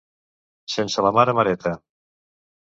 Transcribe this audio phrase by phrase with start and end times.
[0.77, 1.77] Sense la mare mareta.